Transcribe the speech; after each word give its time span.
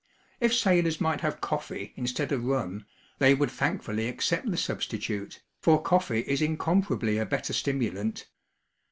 If 0.39 0.51
sailors 0.55 0.99
might 0.99 1.21
have 1.21 1.41
coffee 1.41 1.93
instead 1.95 2.31
of 2.31 2.43
rum, 2.43 2.87
they 3.19 3.35
would 3.35 3.51
thankfully 3.51 4.07
accept 4.07 4.49
the 4.49 4.57
substitute, 4.57 5.43
for 5.59 5.79
coffee 5.79 6.21
is 6.21 6.41
incomparably 6.41 7.19
a 7.19 7.25
better 7.27 7.53
stimulant. 7.53 8.25